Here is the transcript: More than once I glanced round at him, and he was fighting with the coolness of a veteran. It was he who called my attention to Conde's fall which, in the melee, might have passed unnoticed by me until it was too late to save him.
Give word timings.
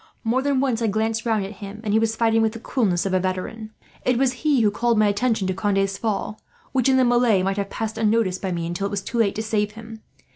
More 0.23 0.41
than 0.41 0.59
once 0.59 0.81
I 0.81 0.87
glanced 0.87 1.27
round 1.27 1.45
at 1.45 1.51
him, 1.61 1.79
and 1.83 1.93
he 1.93 1.99
was 1.99 2.15
fighting 2.15 2.41
with 2.41 2.53
the 2.53 2.59
coolness 2.59 3.05
of 3.05 3.13
a 3.13 3.19
veteran. 3.19 3.69
It 4.03 4.17
was 4.17 4.33
he 4.41 4.61
who 4.61 4.71
called 4.71 4.97
my 4.97 5.05
attention 5.05 5.45
to 5.45 5.53
Conde's 5.53 5.95
fall 5.99 6.41
which, 6.71 6.89
in 6.89 6.97
the 6.97 7.05
melee, 7.05 7.43
might 7.43 7.57
have 7.57 7.69
passed 7.69 7.99
unnoticed 7.99 8.41
by 8.41 8.51
me 8.51 8.65
until 8.65 8.87
it 8.87 8.89
was 8.89 9.03
too 9.03 9.19
late 9.19 9.35
to 9.35 9.43
save 9.43 9.73
him. 9.73 10.01